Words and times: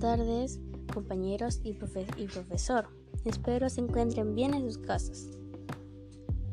tardes, 0.00 0.58
compañeros 0.92 1.60
y, 1.62 1.74
profesor. 1.74 2.86
Espero 3.24 3.68
se 3.68 3.82
encuentren 3.82 4.34
bien 4.34 4.54
en 4.54 4.64
sus 4.64 4.78
casas. 4.78 5.28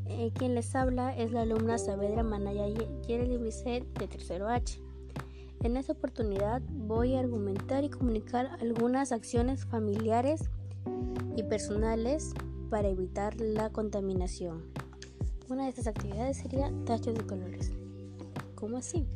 Eh, 0.06 0.32
quien 0.36 0.54
les 0.54 0.76
habla 0.76 1.18
es 1.18 1.32
la 1.32 1.42
alumna 1.42 1.78
Saavedra 1.78 2.24
Manaya 2.24 2.68
Yereli 3.08 3.38
Bisset 3.38 3.86
de 3.98 4.08
tercero 4.08 4.50
H. 4.50 4.80
En 5.64 5.78
esta 5.78 5.94
oportunidad 5.94 6.62
voy 6.70 7.16
a 7.16 7.20
argumentar 7.20 7.84
y 7.84 7.90
comunicar 7.90 8.58
algunas 8.62 9.12
acciones 9.12 9.66
familiares 9.66 10.42
y 11.36 11.44
personales 11.44 12.34
para 12.70 12.90
evitar 12.90 13.40
la 13.40 13.72
contaminación. 13.72 14.64
Una 15.50 15.64
de 15.64 15.70
estas 15.70 15.88
actividades 15.88 16.38
sería 16.38 16.72
tachos 16.86 17.16
de 17.16 17.26
colores. 17.26 17.72
¿Cómo 18.56 18.78
así? 18.78 19.08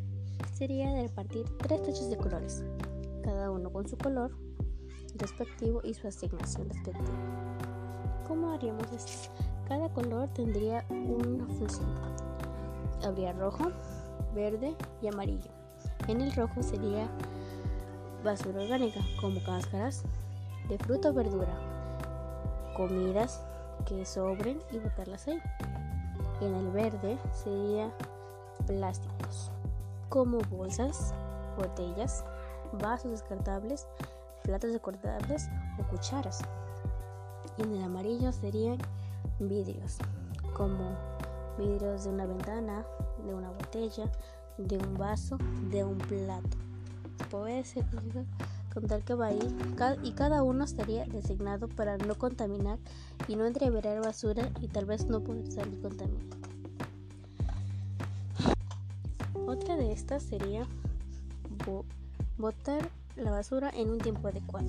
Sería 0.54 0.93
de 0.93 1.04
repartir 1.04 1.46
tres 1.57 1.82
tachos 1.82 2.10
de 2.10 2.18
colores, 2.18 2.64
cada 3.21 3.52
uno 3.52 3.71
con 3.71 3.88
su 3.88 3.98
color 3.98 4.32
respectivo 5.16 5.82
y 5.84 5.93
su 5.93 6.07
asignación 6.07 6.70
respectiva. 6.70 7.10
¿Cómo 8.28 8.52
haríamos 8.52 8.92
esto? 8.92 9.32
Cada 9.68 9.89
color 9.89 10.29
tendría 10.29 10.86
una 10.89 11.46
función. 11.48 11.89
Habría 13.04 13.34
rojo, 13.34 13.71
verde 14.34 14.76
y 15.02 15.07
amarillo. 15.07 15.52
En 16.07 16.21
el 16.21 16.32
rojo 16.34 16.62
sería 16.62 17.10
basura 18.24 18.62
orgánica, 18.62 19.02
como 19.20 19.42
cáscaras 19.43 20.04
de 20.70 20.78
fruta 20.78 21.10
o 21.10 21.14
verdura, 21.14 21.54
comidas 22.76 23.43
que 23.86 24.06
sobren 24.06 24.60
y 24.71 24.79
botarlas 24.79 25.28
ahí. 25.28 25.42
En 26.42 26.56
el 26.56 26.70
verde 26.71 27.18
sería 27.34 27.92
plásticos, 28.65 29.51
como 30.10 30.40
bolsas, 30.50 31.14
botellas, 31.57 32.23
vasos 32.80 33.11
descartables, 33.11 33.88
platos 34.44 34.72
descartables 34.72 35.50
o 35.80 35.83
cucharas. 35.89 36.39
Y 37.58 37.64
en 37.64 37.73
el 37.73 37.83
amarillo 37.83 38.31
serían 38.31 38.77
vidrios, 39.39 39.97
como 40.53 40.95
vidrios 41.58 42.03
de 42.03 42.09
una 42.11 42.25
ventana, 42.25 42.86
de 43.25 43.33
una 43.33 43.49
botella, 43.49 44.09
de 44.58 44.77
un 44.77 44.97
vaso, 44.97 45.38
de 45.69 45.83
un 45.83 45.97
plato. 45.97 46.58
Puede 47.30 47.64
ser 47.64 47.86
contar 48.73 49.02
que 49.03 49.14
va 49.14 49.31
y 49.31 50.11
cada 50.14 50.44
uno 50.44 50.64
estaría 50.64 51.05
designado 51.05 51.67
para 51.67 51.97
no 51.97 52.16
contaminar 52.16 52.80
y 53.27 53.36
no 53.36 53.45
entreverar 53.45 54.02
basura 54.02 54.49
y 54.61 54.67
tal 54.67 54.86
vez 54.86 55.05
no 55.08 55.22
poder 55.22 55.52
salir 55.52 55.81
contaminado. 55.81 56.38
Otra 59.45 59.75
de 59.75 59.92
estas 59.92 60.23
sería 60.23 60.66
botar 62.42 62.89
la 63.16 63.31
basura 63.31 63.72
en 63.73 63.89
un 63.89 64.00
tiempo 64.00 64.28
adecuado. 64.28 64.67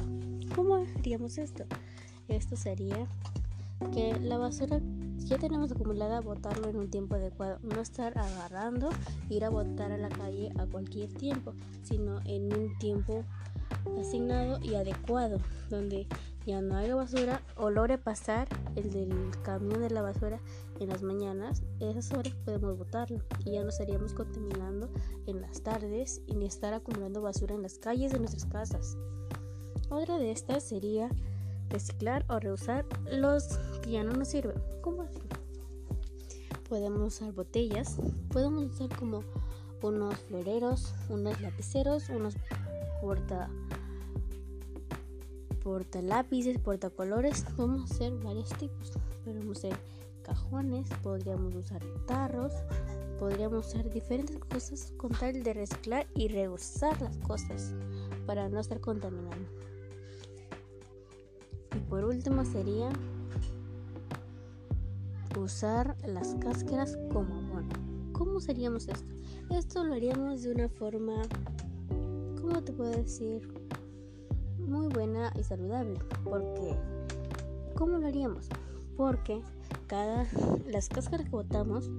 ¿Cómo 0.55 0.77
haríamos 0.77 1.39
esto? 1.39 1.65
Esto 2.29 2.57
sería 2.57 3.07
que 3.93 4.19
la 4.21 4.39
basura 4.39 4.81
ya 5.25 5.39
tenemos 5.39 5.73
acumulada, 5.73 6.21
botarlo 6.21 6.69
en 6.69 6.77
un 6.77 6.91
tiempo 6.91 7.15
adecuado, 7.15 7.59
no 7.63 7.81
estar 7.81 8.17
agarrando, 8.19 8.91
ir 9.29 9.45
a 9.45 9.51
botar 9.51 9.93
a 9.93 9.97
la 9.97 10.09
calle 10.09 10.53
a 10.59 10.67
cualquier 10.67 11.13
tiempo, 11.13 11.55
sino 11.83 12.21
en 12.25 12.53
un 12.53 12.77
tiempo 12.79 13.25
asignado 13.99 14.59
y 14.63 14.75
adecuado, 14.75 15.39
donde 15.71 16.07
ya 16.47 16.61
no 16.61 16.77
haya 16.77 16.95
basura 16.97 17.41
o 17.57 17.71
logre 17.71 17.99
pasar 17.99 18.49
el 18.75 18.91
del 18.91 19.31
camión 19.43 19.81
de 19.81 19.91
la 19.91 20.03
basura 20.03 20.41
en 20.81 20.89
las 20.89 21.03
mañanas, 21.03 21.63
esas 21.79 22.13
horas 22.13 22.35
podemos 22.45 22.77
botarlo 22.77 23.21
y 23.45 23.53
ya 23.53 23.63
no 23.63 23.69
estaríamos 23.69 24.13
contaminando 24.13 24.91
en 25.27 25.41
las 25.41 25.63
tardes 25.63 26.21
y 26.27 26.35
ni 26.35 26.47
estar 26.47 26.75
acumulando 26.75 27.23
basura 27.23 27.55
en 27.55 27.63
las 27.63 27.79
calles 27.79 28.13
de 28.13 28.19
nuestras 28.19 28.47
casas. 28.47 28.97
Otra 29.89 30.19
de 30.19 30.33
estas 30.33 30.65
sería 30.65 31.11
reciclar 31.69 32.25
o 32.29 32.39
reusar 32.39 32.85
los 33.11 33.59
que 33.83 33.93
ya 33.93 34.05
no 34.05 34.13
nos 34.13 34.29
sirven. 34.29 34.63
¿Cómo 34.83 35.03
así? 35.03 35.19
Podemos 36.69 37.15
usar 37.15 37.33
botellas, 37.33 37.97
podemos 38.31 38.65
usar 38.73 38.89
como 38.97 39.23
unos 39.83 40.17
floreros, 40.21 40.95
unos 41.09 41.41
lapiceros, 41.41 42.09
unos 42.09 42.35
porta 43.01 43.51
porta 45.63 46.03
lápices, 46.03 46.59
porta 46.59 46.91
colores, 46.91 47.45
podemos 47.57 47.91
hacer 47.91 48.13
varios 48.19 48.49
tipos. 48.51 48.93
Podemos 49.25 49.59
hacer 49.59 49.77
cajones, 50.23 50.89
podríamos 51.03 51.55
usar 51.55 51.83
tarros, 52.07 52.53
podríamos 53.19 53.69
usar 53.69 53.89
diferentes 53.91 54.39
cosas 54.39 54.93
con 54.97 55.13
tal 55.13 55.43
de 55.43 55.53
reciclar 55.53 56.07
y 56.15 56.29
reusar 56.29 57.01
las 57.01 57.17
cosas 57.19 57.75
para 58.27 58.49
no 58.49 58.61
estar 58.61 58.81
contaminando. 58.81 59.49
Por 61.93 62.07
último 62.07 62.43
sería 62.47 62.89
usar 65.39 65.95
las 66.07 66.35
cáscaras 66.37 66.97
como 67.13 67.35
abono. 67.35 67.69
¿Cómo 68.13 68.41
seríamos 68.41 68.89
esto? 68.89 69.13
Esto 69.51 69.85
lo 69.85 69.93
haríamos 69.93 70.43
de 70.43 70.53
una 70.53 70.69
forma, 70.71 71.21
¿cómo 72.41 72.65
te 72.65 72.73
puedo 72.73 72.93
decir? 72.93 73.47
Muy 74.59 74.89
buena 74.89 75.35
y 75.39 75.43
saludable. 75.43 75.99
Porque, 76.25 76.79
¿cómo 77.77 77.99
lo 77.99 78.07
haríamos? 78.07 78.49
Porque 78.97 79.43
cada, 79.87 80.27
las 80.67 80.89
cáscaras 80.89 81.27
que 81.27 81.33
botamos, 81.33 81.91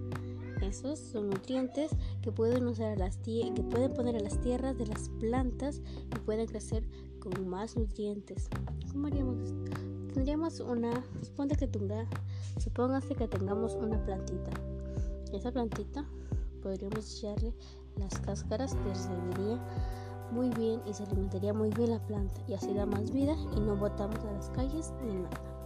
esos 0.63 0.99
son 0.99 1.29
nutrientes 1.29 1.91
que 2.21 2.31
pueden 2.31 2.67
usar 2.67 2.93
a 2.93 2.95
las 2.95 3.17
que 3.17 3.51
pueden 3.69 3.93
poner 3.93 4.15
a 4.15 4.19
las 4.19 4.39
tierras 4.41 4.77
de 4.77 4.87
las 4.87 5.09
plantas 5.19 5.81
y 6.15 6.19
pueden 6.19 6.47
crecer 6.47 6.83
con 7.19 7.47
más 7.47 7.77
nutrientes. 7.77 8.49
¿Cómo 8.91 9.07
haríamos 9.07 9.39
esto? 9.41 9.71
Tendríamos 10.13 10.59
una, 10.59 11.03
suponte 11.21 11.55
que 11.55 11.67
tenga, 11.67 12.05
supóngase 12.59 13.15
que 13.15 13.27
tengamos 13.27 13.75
una 13.75 14.03
plantita. 14.03 14.51
Esa 15.33 15.51
plantita 15.51 16.05
podríamos 16.61 17.17
echarle 17.17 17.53
las 17.97 18.19
cáscaras 18.19 18.75
que 18.75 18.95
serviría 18.95 19.59
muy 20.31 20.49
bien 20.49 20.81
y 20.85 20.93
se 20.93 21.03
alimentaría 21.03 21.53
muy 21.53 21.69
bien 21.69 21.91
la 21.91 21.99
planta 21.99 22.41
y 22.47 22.53
así 22.53 22.73
da 22.73 22.85
más 22.85 23.11
vida 23.11 23.35
y 23.55 23.59
no 23.59 23.75
botamos 23.75 24.19
a 24.19 24.31
las 24.31 24.49
calles 24.51 24.93
ni 25.05 25.13
nada. 25.13 25.62